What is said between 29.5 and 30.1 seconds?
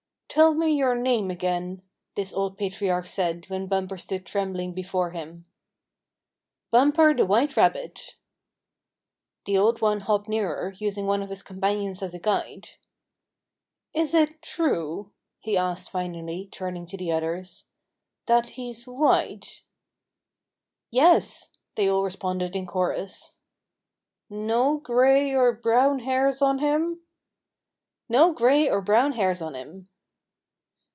him."